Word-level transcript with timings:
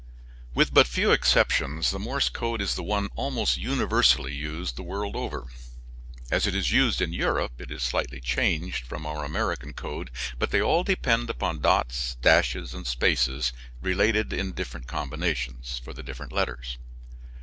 With 0.55 0.73
but 0.73 0.87
few 0.87 1.11
exceptions 1.11 1.91
the 1.91 1.99
Morse 1.99 2.27
code 2.27 2.59
is 2.59 2.73
the 2.73 2.81
one 2.81 3.09
almost 3.15 3.57
universally 3.59 4.33
used 4.33 4.75
the 4.75 4.81
world 4.81 5.15
over. 5.15 5.45
As 6.31 6.47
it 6.47 6.55
is 6.55 6.71
used 6.71 7.03
in 7.03 7.13
Europe, 7.13 7.51
it 7.61 7.69
is 7.69 7.83
slightly 7.83 8.19
changed 8.19 8.87
from 8.87 9.05
our 9.05 9.23
American 9.23 9.73
code, 9.73 10.09
but 10.39 10.49
they 10.49 10.59
all 10.59 10.83
depend 10.83 11.29
upon 11.29 11.61
dots, 11.61 12.15
dashes, 12.15 12.73
and 12.73 12.87
spaces, 12.87 13.53
related 13.79 14.33
in 14.33 14.53
different 14.53 14.87
combinations, 14.87 15.79
for 15.85 15.93
the 15.93 16.01
different 16.01 16.31
letters. 16.31 16.79